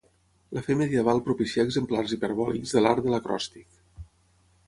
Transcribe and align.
La 0.57 0.61
fe 0.67 0.75
medieval 0.79 1.21
propicià 1.27 1.65
exemplars 1.67 2.15
hiperbòlics 2.17 2.73
de 2.77 2.83
l'art 2.85 3.07
de 3.09 3.13
l'acròstic. 3.17 3.79